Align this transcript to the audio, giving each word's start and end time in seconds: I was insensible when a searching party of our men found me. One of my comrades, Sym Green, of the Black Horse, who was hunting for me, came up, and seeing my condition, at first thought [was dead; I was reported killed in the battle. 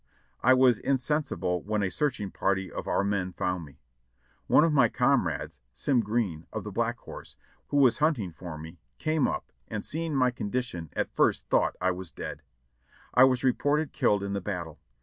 I 0.41 0.55
was 0.55 0.79
insensible 0.79 1.61
when 1.61 1.83
a 1.83 1.91
searching 1.91 2.31
party 2.31 2.71
of 2.71 2.87
our 2.87 3.03
men 3.03 3.33
found 3.33 3.65
me. 3.65 3.77
One 4.47 4.63
of 4.63 4.73
my 4.73 4.89
comrades, 4.89 5.59
Sym 5.73 5.99
Green, 5.99 6.47
of 6.51 6.63
the 6.63 6.71
Black 6.71 6.97
Horse, 6.97 7.35
who 7.67 7.77
was 7.77 7.99
hunting 7.99 8.31
for 8.31 8.57
me, 8.57 8.79
came 8.97 9.27
up, 9.27 9.51
and 9.67 9.85
seeing 9.85 10.15
my 10.15 10.31
condition, 10.31 10.89
at 10.95 11.13
first 11.13 11.47
thought 11.49 11.75
[was 11.95 12.09
dead; 12.11 12.41
I 13.13 13.25
was 13.25 13.43
reported 13.43 13.93
killed 13.93 14.23
in 14.23 14.33
the 14.33 14.41
battle. 14.41 14.79